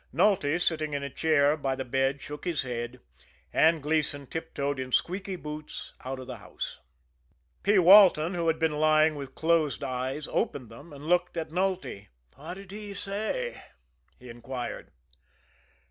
[0.11, 3.01] Nulty, sitting in a chair by the bed, shook his head
[3.53, 6.79] and Gleason tiptoed in squeaky boots out of the house.
[7.61, 7.77] P.
[7.77, 12.07] Walton, who had been lying with closed eyes, opened them, and looked at Nulty.
[12.35, 13.61] "What did he say?"
[14.17, 14.89] he inquired.